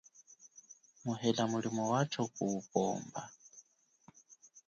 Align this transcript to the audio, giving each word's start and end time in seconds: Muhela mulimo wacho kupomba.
Muhela 1.03 1.43
mulimo 1.51 1.81
wacho 1.91 2.21
kupomba. 2.35 3.21